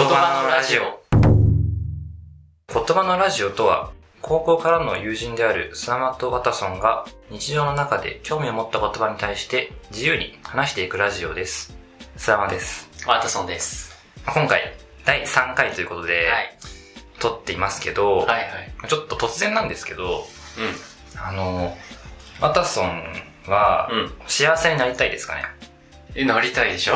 [0.00, 1.02] 言葉のラジオ。
[2.72, 3.92] 言葉のラジオとは、
[4.22, 11.76] 高校からの友人であるスナマとワタソンが日常の中で興味を持った言葉に対して自由に話していくラジオです。
[12.16, 12.88] スナマです。
[13.06, 13.94] ワトソンです。
[14.24, 14.74] 今回、
[15.04, 16.56] 第3回ということで、はい。
[17.18, 18.88] 撮っていますけど、はいはい。
[18.88, 21.76] ちょっと突然なんですけど、うあの、
[22.40, 23.02] ワタソン
[23.48, 23.90] は。
[24.26, 25.42] 幸せになりたいですかね？
[26.14, 26.94] え、なりたいでしょ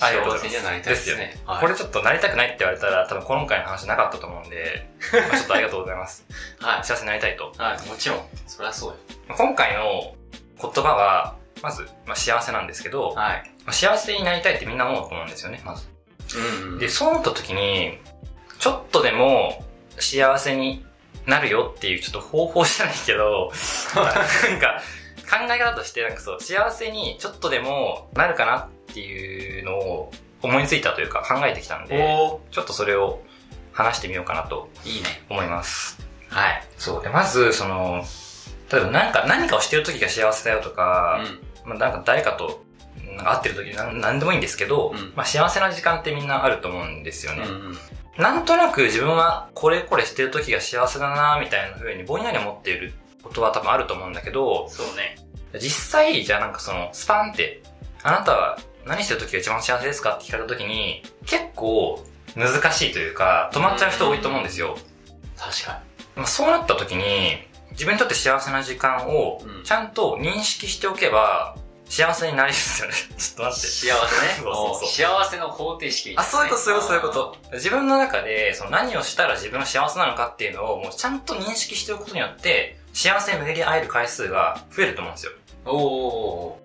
[0.00, 1.16] ありがとうございます幸せにはなりたいですね。
[1.16, 1.42] ですよね。
[1.46, 6.24] はいこれちょっとなりたくないって言われたら多分今回の話なかったと思うんで、 まあちょっとありがとうございます。
[6.60, 6.84] はい。
[6.84, 7.52] 幸せになりたいと。
[7.56, 8.28] はい、もちろん。
[8.46, 8.96] そりゃそうよ。
[9.36, 10.14] 今回の
[10.60, 13.50] 言葉は、まず、まあ、幸せなんですけど、はい。
[13.64, 15.88] まあ幸せになりたいってみんな思うと思うんですよね、まず。
[16.36, 16.78] うん、うん。
[16.78, 17.98] で、そう思った時に、
[18.58, 19.64] ちょっとでも
[19.98, 20.84] 幸せに
[21.26, 23.52] なるよっていうちょっと方法じゃないけど、
[23.94, 24.82] なんか
[25.30, 33.20] 考え方としてなんかそう、幸せにちょっとでもなるかなっていうのを思いついたというか考えてきたんで、おちょっとそれを
[33.72, 35.08] 話してみようかなとーいいね。
[35.28, 35.98] 思います。
[36.28, 36.62] はい。
[36.78, 37.02] そう。
[37.02, 38.04] で、まず、その、
[38.70, 41.20] 例えば何か、何かをしてる時が幸せだよとか、
[41.64, 42.62] まあ、なんか誰かと
[43.04, 47.38] なんか会ってる時なんなんでもいいんですけど、うんまあ幸せな時間ってみんなあると思うんですようん。
[47.38, 47.48] うね。
[47.48, 47.76] んうん。
[48.18, 52.92] なんとなく自分はこれこれしてる時が幸せだなみたいな風にぼんやり思っている
[53.24, 55.16] ことは多分あると思うんだけど、そうね。
[55.54, 57.60] 実際じゃあなんかそのスパンって、
[58.02, 60.12] あなたは何してる時が一番幸せですか？
[60.16, 62.04] って聞かれた時に結構
[62.36, 64.76] 難しいというか止まっちゃう人多いと思うんですよ。
[65.36, 65.82] 確か
[66.16, 67.38] まあ、そうなった時に、
[67.72, 72.94] 自分にとって幸せな時間をうんちゃんと認識しておけば、幸せになりですよね。
[73.18, 73.48] ちょっとに。
[73.50, 73.68] 待って。
[73.68, 74.32] 幸せね。
[74.38, 74.88] そうそうそうお
[75.20, 77.36] 幸せの方程式みたあ、そういうこと、そういうこと、そういうこと。
[77.54, 85.32] 自分の中で、その何をしたら自分が幸せなのかっていうのを、もうちゃんと認識しておくことによって、幸せに巡り会える回数が増えると思うんですよ。
[85.66, 86.60] あーお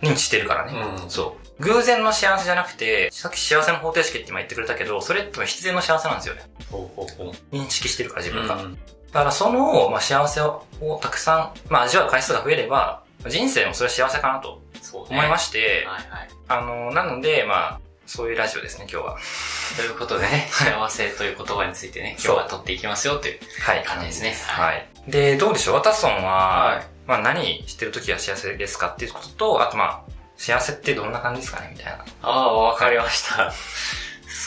[0.00, 0.72] 認知してるからね。
[0.72, 1.10] ーうん。
[1.10, 1.41] そう。
[1.60, 6.42] 偶然の幸せじゃなくて、さっき幸せの方程式って今言ってくれたけど、それって必然の幸せなんですよね。
[6.70, 7.54] ほうほうほう。
[7.54, 8.56] 認識してるから自分が。
[8.56, 8.78] うん
[9.12, 15.08] だからその、まあ、幸せををたくさん、まあ、味わう回数が増えれば、人生もそれは幸せかなとそうね。
[15.10, 16.28] 思いまして、はいはい。
[16.48, 19.18] あの、なので、まあ、そういうラジオですね、今日は。
[19.76, 23.84] ということでね、幸せという言葉についてね、今日は取っていきますよというはい。
[23.84, 24.34] 感じですね。
[24.46, 24.88] はい。
[25.08, 25.74] で、どうでしょう？
[25.74, 32.04] ワタソンは、はいまあ、何してる時が幸せですかっていうことと、あとまあ、幸せってどんな感じですかねみたいな。
[32.22, 33.52] ああ、わかりました。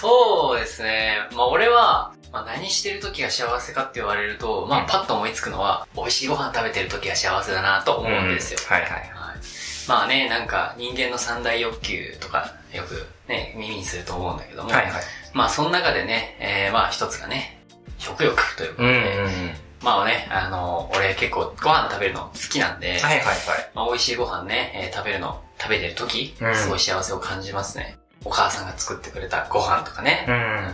[0.01, 1.18] そうですね。
[1.34, 8.59] まあ俺は、まあ、何してる時が幸せかって言われると、まうんあパッと思いつくのは、美味しいご飯食べてる時が幸せだなと思うんですよ。
[8.68, 8.91] はいはい。
[8.91, 9.09] はい。
[9.88, 14.94] まあね、なんか人間の三大欲求とかよくね、耳にすると思うんだけども、はいはい。
[15.34, 17.62] まあその中でね、えー、まあ一つがね、
[17.97, 19.52] 食欲ということうんで、うんうん。
[19.81, 23.38] まあね、あの、俺結構ご飯食べるの好きなんで、はいはいはい。
[23.73, 27.97] まあ、美味しいご飯ね、えー食べるの、食べてる時、うんすごい幸せを感じますね。
[28.23, 30.25] お母さんが作ってくれたご飯とかね。
[30.27, 30.33] うん。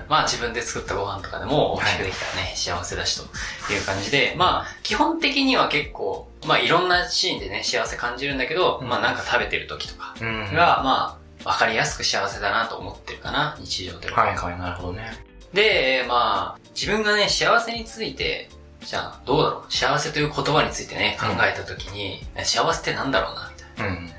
[0.09, 10.53] まあ自分で作ったご飯とかでも美味しくできたらね、幸せだしという感じで、まあ基本的には結構、まあいろんなシーンでね、幸せ感じるんだけど、うんまあなんか食べてる時とかうん。
[10.53, 14.21] が、まあわかりやすく幸せだなと思ってるかな、日常では。
[14.23, 15.11] はいはい、なるほどね。
[15.53, 18.49] で、まあ自分がね、幸せについて、
[18.85, 23.93] じゃあどうだろう幸せという言葉についてね、考えた時に、幸せってなんだろうな、みたいな。
[23.93, 24.10] うん。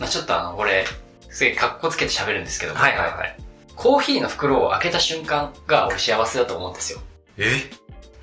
[0.00, 0.84] まあちょっとあの、これ、
[1.28, 3.36] すげえ格好つけて喋るんですけども、はいはいはい。
[3.76, 7.00] コーヒーの袋を開けた瞬間が俺幸せだと思うんですよ。
[7.38, 7.70] え？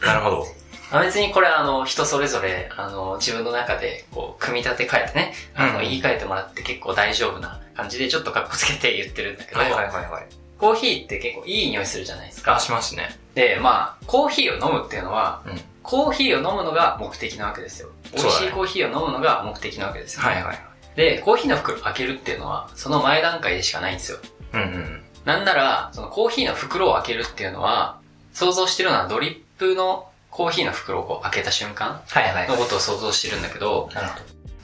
[0.05, 0.47] なるほど。
[0.91, 10.25] あ別にこれあの、人それぞれ、あの、自分の中で、こう、組み立て替えてね、あの、うん言い換えてもらって結構大丈夫な感じで、ちょっと格好つけて言ってるんだけど、はいはいはいはい。
[10.57, 12.59] コーヒーって結構いい匂いするじゃないですあ、か。
[12.59, 13.15] しますね。
[13.35, 17.87] で、まあ、コーヒーを飲むっていうのは、うんコーヒーを飲むのが目的なわけですよ。
[18.13, 20.59] 美味しいコーヒーを飲むのが目的なわけですよ、はいはい。
[20.97, 24.17] で、コーヒーの袋を開けるっていうのは、その前段階でしかないんですよ。
[24.53, 25.03] うんうん。
[25.25, 27.99] なんなら、そのコーヒーの袋を開けるっていうのは、
[28.33, 34.13] 想像してるのはドリップのコーヒーの袋をこう開けた瞬間はいはいのことを想像してるんだけど、なるほ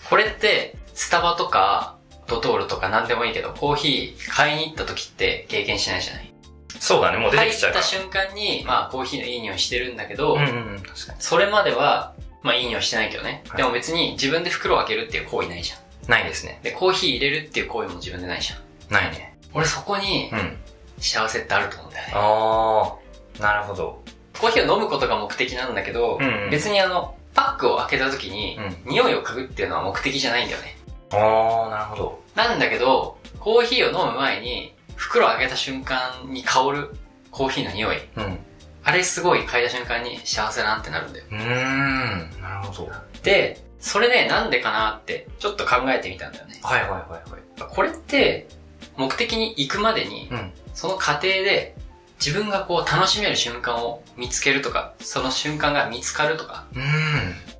[0.09, 1.95] これって、スタバとか、
[2.27, 6.33] ドトールとか何でもいいけど、コーヒー買いに行った時って経験しないじゃない？
[6.73, 6.79] ど。
[6.79, 7.83] そうだね、もう出入ってきちゃうから。
[7.83, 11.21] た瞬間に、まあコーヒーのいい匂いしてるんだけど、うんうんうん、確かに。
[11.21, 13.43] それまでは、まあいい匂いしてないけどね。
[13.49, 15.79] はいでも別に自分で袋を開けるっていう行為ないじゃん。
[16.07, 16.59] ないですね。
[16.63, 18.93] で、コーヒー入れるっていう行為も自分でないじゃん。
[18.93, 19.37] ないね。
[19.53, 20.57] 俺そこにうん。
[20.99, 22.13] 幸せってあると思うんだよね。
[22.15, 24.01] あー、なるほど。
[24.39, 30.77] コーヒーを飲むことが目的なんだけど、うんうん別にあの、パックを開けた時に、う匂いを嗅ぐっていうのは目的じゃないんだよね。
[31.11, 32.19] あー、なるほど。
[32.35, 35.99] なんだけど、コーヒーを飲む前に、袋を開けた瞬間
[36.29, 36.89] に香る
[37.31, 37.97] コーヒーの匂い。
[38.15, 38.39] うん。
[38.85, 41.25] あれすごい嗅いだ瞬間に幸せだなってなるんだよ。
[41.31, 42.91] うーん、なるほど。
[43.23, 46.57] で、それね、なんでかなって、ちょっと考えてみたんだよね。
[46.63, 46.97] はいはいは
[47.27, 47.69] いはい。
[47.69, 48.47] これって、
[48.95, 50.53] 目的に行くまでに、うん。
[50.73, 51.75] その過程で、
[52.17, 56.83] 自分がこう楽しめる瞬間を見つけるとか、その瞬間が見つかるとか、うん。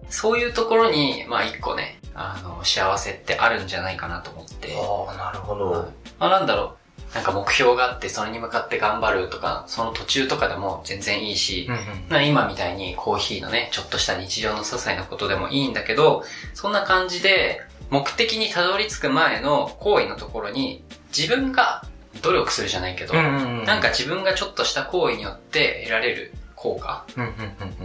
[0.10, 4.74] そういうところに、まあ一個ね、あの、幸せってあるんじゃないかなと思って。
[4.74, 5.92] ああ、なるほど。
[6.20, 6.82] まあなんだろう。
[7.13, 11.81] なんか目標があって、それに向かって頑張るとか、その途中とかでも全然いいし、うんうん。
[12.10, 16.24] まあ今みたいにコーヒーのね、ちょっとした日常の些細なことでもいいんだけど、
[16.54, 20.83] そんな感じで、目的にたどり着く前の行為のところに、
[21.15, 21.83] 自分が
[22.24, 23.13] 努力するじゃないけど。
[23.13, 27.06] なんか、自分がちょっとした行為によって得られる効果。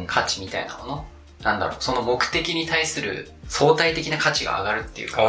[0.06, 1.06] 価値みたいなもの、
[1.43, 5.26] なんだろう、その目的に対する相対的な価値が上がるっていうか、あ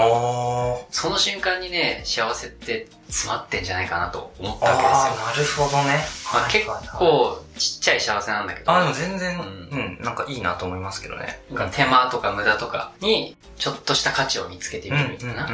[0.91, 4.75] その瞬間にね、幸せって詰まってんじゃないかなと思ったあ。
[4.75, 5.65] わけですよ。
[5.65, 5.99] なるほどね。
[6.33, 6.65] まあ、結
[6.97, 11.41] 構ちっちゃい幸せなんだけど、あ、でも全然、ううん、なんかいいなと思いますけどね。
[11.51, 15.47] なんか手間とか無駄とかに、ちょっとした価値を見つけてみるみたいな。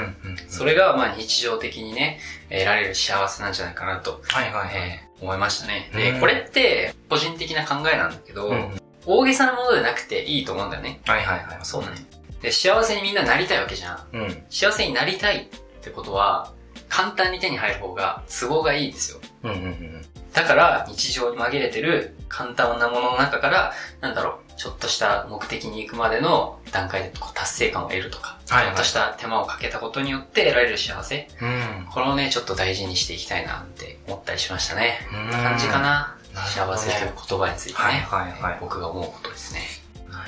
[0.50, 2.20] それが、まあ日常的にね、
[2.50, 4.72] 得られる幸せなんじゃないかなと、はいはいはい。
[4.76, 5.90] えー思いましたね。
[5.94, 8.78] で、うんこれって、個人的な考えなんだけど、うん。
[9.06, 11.02] 大げさなものでなくていいと思うんだよね。
[11.06, 11.60] はいはいはい。
[11.64, 11.98] そうだね。
[12.42, 14.00] で、幸せにみんななりたいわけじゃん。
[14.14, 14.44] うん。
[14.50, 16.52] 幸せになりたいってことは、
[16.90, 19.20] 簡単に手に入る方が都合がいいですよ。
[19.44, 20.06] うんうんうん。
[20.34, 31.88] だから、日常に紛れてる簡単なものの中から、なんだろう、ちょっとした目的に行くまでの段階でこう達成感を得るとか、はいはいちょっとした手間をかけたことによって得られる幸せ、うん。
[31.92, 35.00] これをね、ちょっと大事にしていきたいなって思ったりしましたね。
[35.12, 36.15] うんこんな感じかな。
[36.36, 39.62] 幸せという言葉についてね、はいはいはい僕が思うことですね。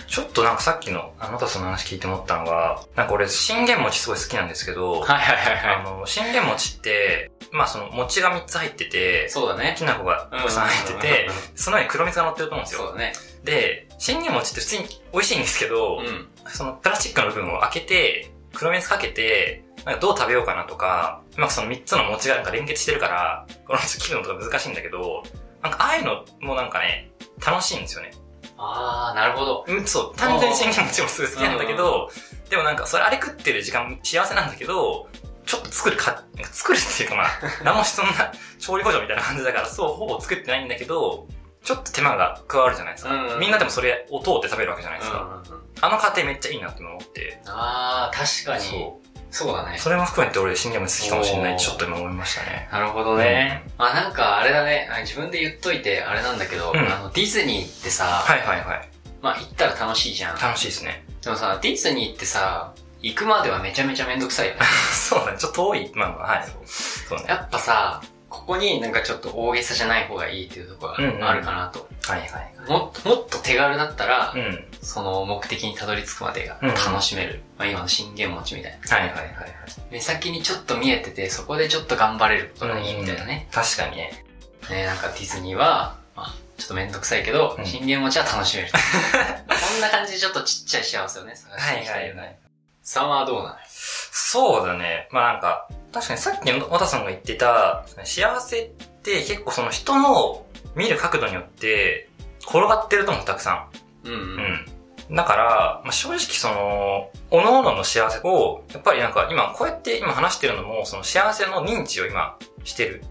[0.07, 8.89] ちょっとなんかさっきのあなたその話聞いて思ったのが、なんか俺信玄餅すごい好きなんですけど、はいはいはいはあの、信玄餅って、まあその餅が3つ入ってい。
[8.89, 9.75] て、そうだね。
[9.77, 12.87] きな粉がたくさん入ってて、その上に黒蜜が乗ってると思うんですよ。
[12.87, 13.13] そうだね。
[13.43, 14.83] で、信玄餅って普通に
[15.13, 16.27] 美味しいんですけど、うん。
[16.47, 25.23] そのプラスチックの部分を開けて、黒蜜かけて、なんかどう食べようかなとか、うまくその3つの餅がなんか連結してるから、この切るのとか難しいんだけど、
[25.61, 27.11] なんかああいうのもなんかね、
[27.45, 28.11] 楽しいんですよね。
[28.57, 29.65] あー、なるほど。
[29.67, 32.09] うん、そう、単純に信玄餅もすごい好きなんだけど、
[32.49, 35.07] でもなんかそれあれ食ってる時間幸せなんだけど、
[35.45, 37.29] ちょっと作るか、作るっていうかまあ、
[37.63, 41.27] 何もそんな 調理補助みたいな感じだから、そう、ほぼ作ってないんだけど、
[41.63, 43.13] ちょっと手間が加わるじゃないですか。
[43.13, 45.19] うんうんみんなでもそれを通って食べるわけじゃないですか。
[45.19, 47.39] うんうんうんあの過程めっちゃいいなって思って。
[47.45, 48.93] あー、確かに。
[49.31, 49.79] そそうだねう。。
[49.79, 52.69] それも含めて俺信玄餅好きかもしれないってちょっと今思いましたね。
[52.71, 53.63] なるほどね。
[53.77, 58.89] まあなんかあれだね、あ自分で言っといてあれなんだけど、うんあのディズニーってさ、はいはいはい。
[59.21, 60.37] まあ行ったら楽しいじゃん。
[60.39, 61.03] 楽しいですね。
[61.23, 64.61] でもさ、ディズニーってさ、行くまではめちゃめちゃめんどくさいよね。
[64.93, 65.37] そうだね。
[65.37, 65.91] ちょっと遠い。
[65.93, 66.47] まあまあ、はい。
[66.65, 67.25] そうね。
[67.27, 71.87] やっぱさ、ここになんかちょっと大げさじゃない方がいいっていうところうんうんがあるかなと。
[72.07, 72.53] はいはい。
[72.69, 74.65] もっと、もっと手軽だったら、うん。
[74.87, 77.41] その目的にたどり着くまでがうんうん楽しめる。
[77.57, 78.97] まあ今の信玄餅みたいな。
[78.97, 79.49] はいはいはいはい。
[79.91, 83.49] 目先にちょっと見えてて、そこでちょっと頑張れることがいいみたいなね。
[83.51, 84.23] 確かにね。
[84.69, 88.69] ねなんかディズニーは、まあ、ちょっとめんどくさいけど、うん信玄餅は楽しめる。
[88.71, 92.39] こんな感じでちょっとちっちゃい幸せをね、探していきたいよね。
[92.81, 95.09] さんはどうなのそうだね。
[95.11, 98.69] まあなんか、確かにさっきの和田さんが言ってた、幸せっ
[99.03, 100.45] て結構その人の
[100.75, 102.07] 見る角度によって
[102.41, 103.67] 転がってると思う、たくさ
[104.05, 104.07] ん。
[104.07, 104.19] うんうん。
[104.19, 104.76] うん。
[105.11, 113.03] だから、まあ、正直その、各々の幸せを、やっぱりなんか今こうやって今話してるのも、その幸せの認知を今してる。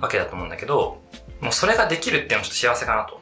[0.00, 1.00] わけだと思うんだけど、
[1.40, 3.20] もうそれができるっていうのはちょっと幸せかなと。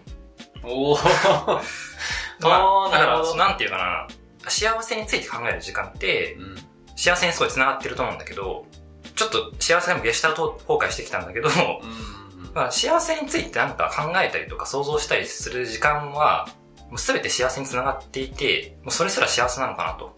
[0.64, 1.04] おー。
[2.40, 4.08] まあ、だからなんていうかな、
[4.48, 6.56] 幸せについて考える時間って、うん。
[6.96, 8.66] 幸せにすごい繋がってると思うんだけど、
[9.14, 12.52] ちょっと幸せでもゲシュタルト崩壊してきたんだけど、うんうんうん。
[12.54, 16.48] まあ、幸せについてなんか考えたりとか想像したりする時間は、
[16.90, 20.16] もう全て幸せに繋がっていて、もうそれすら幸せなのかなと。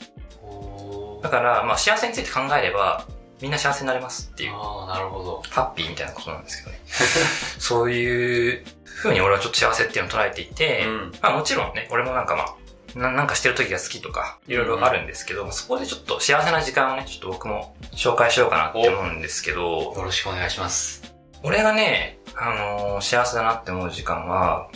[1.23, 3.07] だから、まあ幸せについて考えれば、
[3.41, 5.43] みんな幸せになれますっていう、ああ、なるほど。
[5.51, 6.81] ハッピーみたいなことなんですけどね。
[7.59, 8.65] そういう
[9.03, 11.13] 風に俺はちょっと幸せっていうのを捉えていて、うん。
[11.21, 12.55] まあもちろんね、俺もなんかまあ、
[12.99, 21.15] ななんかしてる時が好きとか、いろいろあるんですけど、そこでちょっと幸せな時間をね、ちょっと僕も紹介しようかなって思うんですけど、よろしくお願いします。
[21.43, 24.69] 俺がね、あのー幸せだなって思う時間は、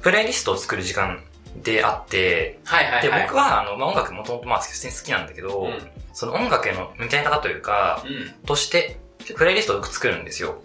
[0.00, 1.22] プレイリストを作る時間
[1.62, 3.22] であって、で、はいはいはい。
[3.22, 5.78] 僕はあの、まあ音楽もともとまあ普通に好きなんだけど、うん
[6.18, 8.02] その音楽への向き合い方というか、
[8.42, 8.98] うとして、
[9.36, 10.60] プレイリストを作るんですよ。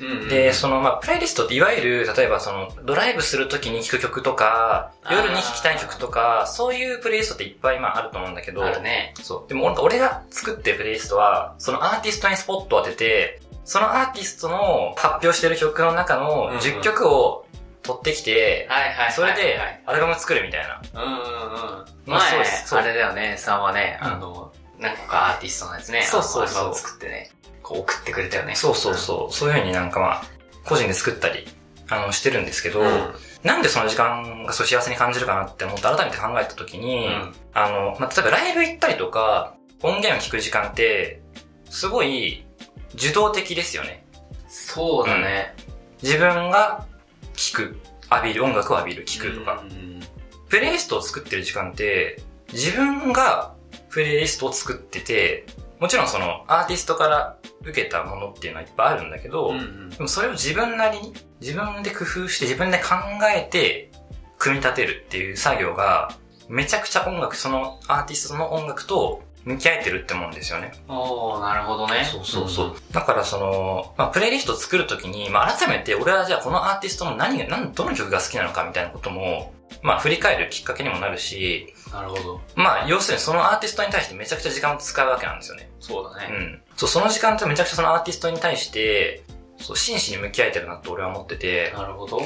[0.00, 0.06] ん。
[0.06, 0.28] うんうん。
[0.30, 9.12] で、その、まあ、プレイリストっていわゆる、例えばその、ドライブするときに聴く曲とか、夜に聴きたい曲とか、そういうプレイリストっていっぱいまああると思うんだけど、あるね。
[9.22, 9.48] そう。
[9.48, 17.43] でも俺俺が作ってるプレイリストは、そのアーティストにスポットを当てて、そのアーティストの発表してる曲の中のん10曲を
[17.84, 19.12] 取ってきて、はいはいはいはい。
[19.12, 20.82] それでアルバム作るみたいな。
[21.02, 21.84] うんうんうん。
[22.06, 27.30] まあそう前ですそうあれだよね、さんはね、うんあの、何個かアーティストのやつね、そうそうそうあのアルバム作ってね、
[27.62, 28.54] こう送ってくれたよね。
[28.54, 29.34] そうそうそう。
[29.34, 30.22] そういう風になんかまあ、
[30.64, 31.46] 個人で作ったり、
[31.90, 33.14] あの、してるんですけど、うん
[33.44, 41.20] なんでその時間がそう幸せに感じるかなって思って改めて考えたときに、うんあの、まあ、例えばライブ行ったりとか、音源を聞く時間って、
[41.68, 42.46] すごい
[42.94, 44.06] 受動的ですよね。
[44.48, 45.54] そうだね。
[46.02, 46.86] 自分が
[47.34, 47.76] 聞く、
[48.10, 49.62] 浴びる、音楽を浴びる、聞くとか。
[49.62, 50.00] うん。
[50.48, 52.22] プレイリストを作ってる時間って、
[52.52, 53.54] 自分が
[53.90, 55.46] プレイリストを作ってて、
[55.80, 59.90] もちろんそのアーティストから受けたものっていうのはいっぱいあるんだけど、うんうん。
[59.90, 62.94] でもそれを自分なりに、自分で工夫して自分で考
[63.34, 63.90] えて、
[64.38, 66.12] 組み立てるっていう作業が、
[66.48, 70.72] めちゃくちゃ音楽、そのアーティストの音楽と向き合えてるって思うんですよね。
[70.88, 72.04] おー、なるほどね。
[72.04, 72.76] そうそうそう。
[72.92, 82.40] だからその、まあ、プレイリストを作るときに、まあ、改めて俺はじゃあこのアーティストの何が、何、どの曲が好きなのかみたいなことも、まあ、振り返るきっかけにもなるし、なるほど。
[82.56, 85.70] まあ、要するにそのアーティストに対してめちゃくちゃ時間を使うわけなんですよね。
[85.78, 86.28] そうだね。
[86.30, 86.62] うん。
[86.76, 89.22] そう、その時間ってめちゃくちゃそのアーティストに対して、
[89.58, 92.22] そう、真摯に向き合えてるなって俺は思ってて、なるほど。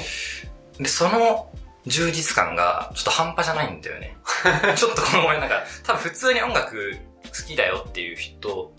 [0.79, 1.51] で、その
[1.87, 4.17] 充実感がちょっと半端じゃないんだよね。
[4.77, 6.97] ちょっとこのごめんなんか、多分普通に音楽
[7.29, 8.73] 好きだよっていう人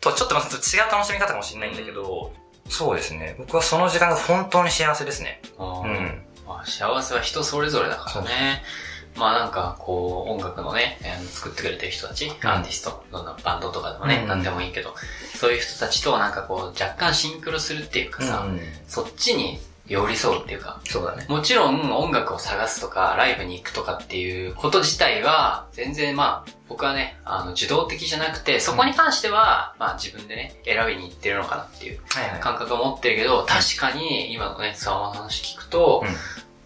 [0.00, 2.32] とはちょっとまた違う楽しみ方かもしれないんだけど、
[2.68, 3.36] そうですね。
[3.38, 5.40] 僕はその時間が本当に幸せですね。
[5.58, 6.22] うん。
[6.46, 8.62] まあ、幸せは人それぞれだからね。
[9.16, 14.94] まあなんか、こう、音楽のね、えー作ってくれてる人たち、アーティスト、どんなバンドとかでもね、うんなんでもいいけど、
[15.34, 21.24] そういう人たちとなんかこう、若干シンクロするっていうかさ、うんそっちに寄り添うっていうか、そうだね。
[21.28, 32.40] もちろん音楽を探すとか、ライブに行くとかっていうこと自体は、全然まあ、僕はね、あの、受動的じゃなくて、そこに関しては、まあ自分でね、選びに行ってるのかなっていうはいはい。
[32.40, 36.04] 感覚を持ってるけど、確かに今のね、スワマの話聞くと、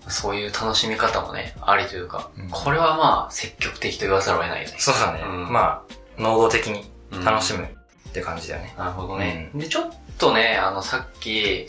[0.08, 4.74] そういう楽しみ方もね、ありというか、うんこれはまあ、積極的と言わざるを得ないよね。
[4.78, 5.20] そうだね。
[5.22, 8.74] うんまあ、能動的にうん楽しむって感じだよね。
[8.78, 9.50] なるほどね。
[9.54, 11.68] で、ちょっとね、あの、さっき、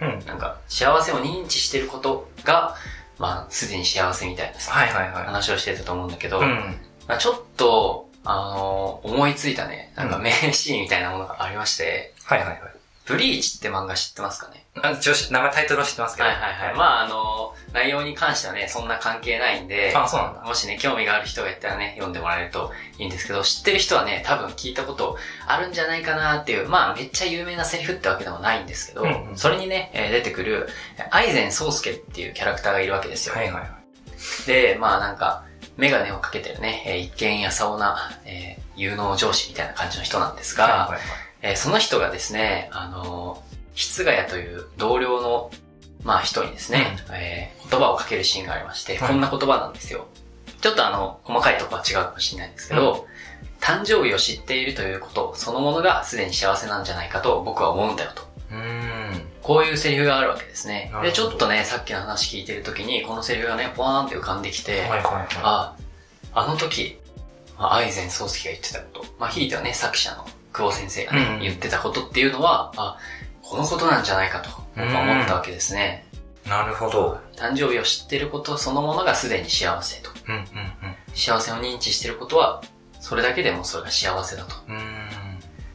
[0.00, 0.26] うん。
[0.26, 2.76] なんか、幸せを認知してることが、
[3.18, 6.44] まあ、すでに幸せみたいなさ、はいはいは話をしてたと思うんだけど、い。
[6.44, 6.76] うん。
[7.08, 12.60] まあちょっと、あの、思いついたね、なんかうん名シーンみたいなものがありまして、はいはいはい。
[13.04, 14.64] ブリーチって漫画知ってますかね？
[14.80, 16.28] あ一応し名前タイトルは知ってますけど。
[16.28, 16.76] はいはいはい。
[16.76, 20.42] まああの、内容に関してはね、そんな関係ないんで、あ、そうなんだ。
[20.42, 25.18] もしね、興味がある人がいたらね、読んでもらえるといいんですけど、知ってる人はね、多分聞いたこと
[25.48, 30.68] あるんじゃないかなっていう、まあめっちゃ有名なセリフってわけでもないんですけど、うんうんそれにね、えー出てくる、
[31.10, 33.34] アイゼン宗介っていうキャラクターがいるわけですよ。
[33.34, 34.46] はいはいはい。
[34.46, 35.44] で、まあなんか、
[35.76, 41.00] メガネをかけてるね、えー一見やさおな、えー有能上司みたいな感じの人なんですが、はいはいはい。
[41.42, 45.50] えーその人がですね、あのー、室ヶ谷という同僚の、
[46.04, 50.06] まあ人にですね、えー言葉をかけるシーンがありまして、はいこんな言葉なんですよ。
[50.60, 53.06] ちょっとあの、細かいところは違うかもしれないんですけど、
[53.60, 58.22] 誕生日を知っているということ、そのものがすでに幸せなんじゃないかと僕は思うんだよと。
[59.42, 65.76] こういうセリフがあるわけですねで、ちょっとね、さっきの話聞いてる時に、このセリフがね、ポワーンって浮かんできて、はいはいはあ、
[66.32, 66.98] あの時、
[67.58, 72.98] まあ、アイゼン宗介が言ってたこと、まあ、ひいてはね、作者の久保先生がね、うん言ってたことっていうのは、あ、
[73.42, 76.06] このことなんじゃないかと、僕は思ったわけですね。
[76.46, 76.48] い。
[76.48, 77.18] なるほど。
[77.36, 80.10] 誕生日を知ってることそのものがすでに幸せと。
[80.28, 80.42] うんうん
[81.14, 82.62] 幸せを認知してることは、
[83.00, 84.54] それだけでもそれが幸せだと。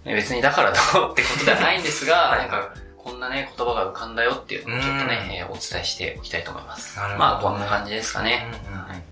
[0.06, 2.74] 別にだからどうってことではないんですが、 はいなんか、
[3.08, 6.98] こんなね、言葉が浮かんだよっていうのをちょっとね、うんえーお伝えしておきたいと思います。
[6.98, 8.52] なるほどまあ、こんな感じですかね。
[8.68, 9.04] うんうんはい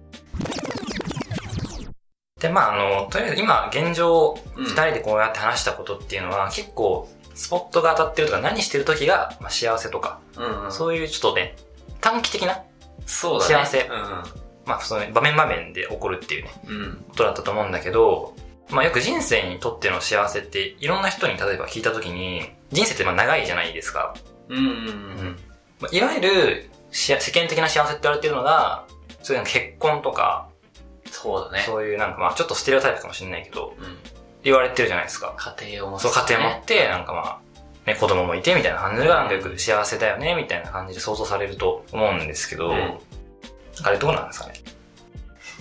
[2.41, 10.71] で、まああの、とりあえず今、現状、うん二人でこうやって話したことっていうのは、結構、スポットが当たってるとか、何してる時が、まあ、幸せとか、うんうん。
[10.71, 11.55] そういうちょっとね、
[12.01, 12.61] 短期的な、
[13.05, 13.55] そうだね。
[13.55, 13.89] 幸せ
[14.65, 16.75] まあ、その場面場面で起こるっていうね、うん。
[16.75, 17.05] うん。
[17.07, 18.35] ことだったと思うんだけど、
[18.69, 24.15] まあよく人生にとっての幸せって、いろんな人に例えば聞いた時に、人生ってまあ長いじゃないですか。
[24.49, 25.39] うんうんうん。
[25.79, 28.85] まあいわゆる、し世間的な幸せって言われてるのが、
[29.21, 30.49] そういう結婚とか、
[31.11, 31.63] そうだね。
[31.65, 33.97] そういうなんかまあちょっとステレオタイプかもしれないけど、うん。
[34.43, 35.33] 言われてるじゃないですか。
[35.37, 37.39] 家庭を持つ、そう家庭持って、なんかまあ、
[37.85, 42.99] ね、子供もいてみたいな感じがなんかよく幸せだよね、みたいな感じで想像されると思うんですけど、うん
[43.83, 44.53] あれどうなんですかね？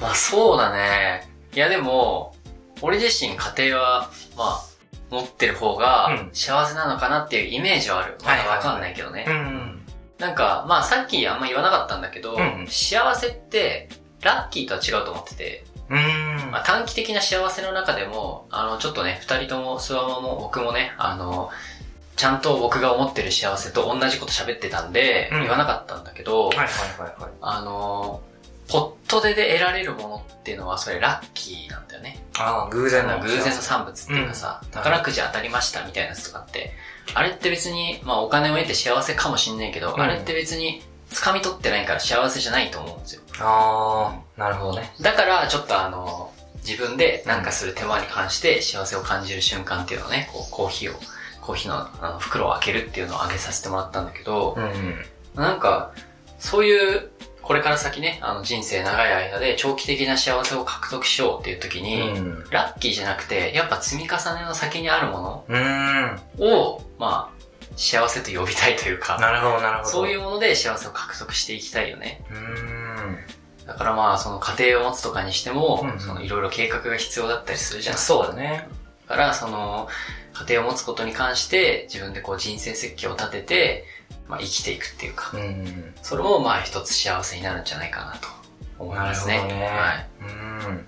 [0.01, 1.29] まあそうだね。
[1.53, 2.34] いやでも、
[2.83, 4.65] 俺自身家庭は、まあ、
[5.11, 8.17] 持ってる方がうん幸せなのかなっていうイメージはある。
[8.25, 9.25] まだわかんないけどね。
[9.25, 9.81] ん。
[10.19, 13.89] なんか、まあさっきあんま言わなかったんだけど、うん幸せって、
[14.23, 15.65] ラッキーとは違うと思ってて。
[16.51, 21.51] まあ短期的な幸せの中でも、あの、ちょっとね、二人とも、スワマも僕もね、あの、
[22.17, 27.33] ちゃんと僕が思ってる幸せと同じこと喋ってたんで、うん言わなかったんだけど、はいはいはいはい。
[27.41, 28.21] あの、
[28.69, 32.23] ポットでで得られるものっていうのは、それラッキーなんだよね。
[32.39, 33.21] ああ、偶然の。
[33.21, 36.73] 偶然の産物っていうかさ、うん宝くじ当たりましたみたいなやつとかって、
[37.15, 43.23] あれって別に、まあお金を得て幸せかもしんないけど、うんあれって別に掴み取ってないから幸せじゃないと思うんですよ。
[43.41, 44.93] あー、なるほどね。
[45.01, 46.33] だから、ちょっとあの、
[46.67, 50.99] 自分でなんかする手間に関して幸せを感じる瞬間っていうのをね、こう、コーヒーを、
[51.43, 55.05] コーヒーのあの袋を開けるっていうのをあげさせてもらったんだけど、うん。
[55.35, 55.93] なんか、
[56.39, 57.11] そういう、
[57.45, 62.45] これから先ね、あの人生長い間で長期的な幸せを獲得しようっていう時に、うん。
[62.51, 66.21] ラッキーじゃなくて、やっぱ積み重ねの先にあるもうーん。
[66.39, 67.45] のを、まあ、
[67.77, 69.89] 幸せと呼びたいというか、なるほど、なるほど。
[69.91, 72.23] そういうもので幸せを獲得していきたいよね。
[72.31, 73.19] うーん。
[73.67, 77.97] だからまあ、その家庭を持つとかにしても、そのいろいろ計画が必要だったりするじゃん。
[77.97, 78.69] そうだね。
[79.09, 79.89] だから、その、
[80.47, 83.85] 家庭を持つことに関して、自分でこう人生設計を立てて、
[84.29, 85.95] まあ生きていくっていうか、うん。
[86.03, 88.29] それもまあ一つ幸せになるんじゃないかなと
[88.79, 89.43] 思いますね。
[89.45, 89.65] ね。
[89.67, 90.09] はい。
[90.21, 90.87] うん。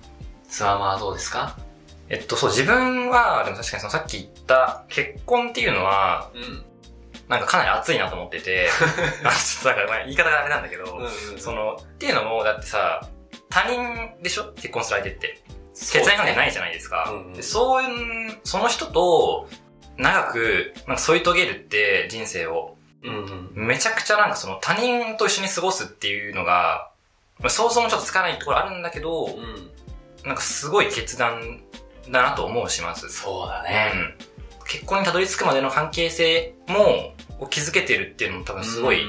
[0.49, 1.57] スワマはどうですか？
[2.09, 6.65] えっと、そう、自分は、でも確かにそのさっき言った結婚っていうのは、うん。
[7.29, 8.69] なんかかなり熱いなと思ってて、
[9.25, 10.87] あちょっとなんかまあ言い方があれなんだけど、
[11.39, 13.01] その、っていうのも、だってさ、
[13.51, 14.53] 他人でしょ？
[14.55, 15.43] 結婚する相手って。
[15.75, 17.09] 血縁関係ないじゃないですか。
[17.11, 19.49] うんうんでそういう、その人と
[19.97, 23.67] 長く、なんか添い遂げるって人生を、うんうん。
[23.67, 26.91] めちゃくちゃなんかその他人と一緒に過ごすっていうのが、
[27.39, 29.71] まあ想像もちょっとつかないところあるんだけど、うん。
[30.25, 31.61] なんかすごい決断
[32.11, 33.09] だなと思うします。
[33.11, 33.93] そうだね。
[33.95, 34.15] うん。
[34.67, 39.03] 結婚にたどり着くまでの関係性も、を築けてるっていうのも多分すごい。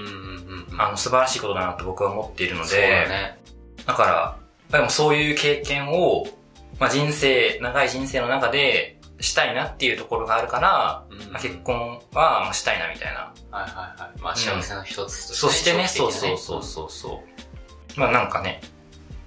[0.79, 3.39] あの、素晴らしいことだなと僕は思っているので、そうだね。
[3.85, 4.37] だか
[4.71, 6.27] ら、でもそういう経験を、
[6.79, 13.33] まあ、人生、長い人生の中でしたいなっていうところがあるから、うんまあ、結婚はまあしたいなみたいな。
[13.51, 14.21] はいはいはい。
[14.21, 17.23] まあ幸せの一つとして、そしてね、そうそうそうそうそ
[17.95, 17.99] う。
[17.99, 18.61] まあなんかね、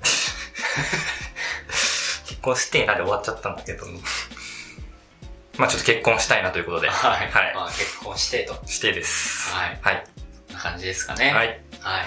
[2.26, 3.86] 結婚してなで終わっちゃったんだけど、
[5.58, 7.28] まあちょっと結婚したいなということで、はい。
[7.30, 8.60] はいまあ結婚してと。
[8.66, 9.52] してです。
[9.52, 9.78] はい。
[9.82, 10.04] はい。
[10.48, 11.32] こんな感じですかね。。
[11.32, 11.50] はいい。
[11.80, 12.06] はい。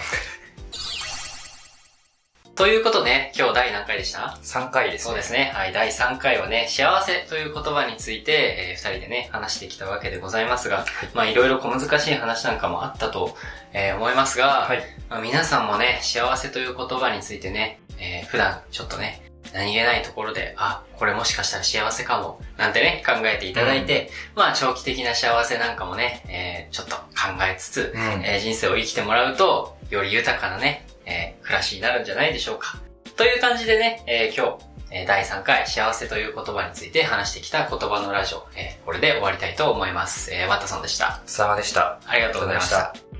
[2.64, 5.06] ということで、今日第何回でした？3回ですね。
[5.10, 5.52] そうですね。
[5.54, 5.74] はい。
[5.74, 13.36] 第3回はね、幸せという言葉について、えー、二人でね、話してきたわけでございますが、まあいろいろ小難しい話なんかもあったと、
[13.74, 14.82] えー思いますが、はい。
[15.10, 27.04] まあ、皆さんもね、幸せという言葉についてね、えー普段ちょっとね、何気ないところで、あ、これもしかしたら幸せかも、なんてね、考えていただいて、まあ長期的な幸せなんかもね、えーちょっと考
[27.44, 28.02] えつつ、うん。
[28.24, 32.78] えー人生を生きてもらうと、より豊かなね、えー暮らしになるんじゃないでしょうか。
[33.16, 40.34] という感じでね、えー今日、えー第3回幸せという言葉について話してきた言葉のラジオ、えーこれで終わりたいと思います。
[40.34, 41.22] えーワッタソンでした。
[41.26, 42.00] さまでした。
[42.06, 42.78] ありがとうございました。
[42.94, 43.13] た。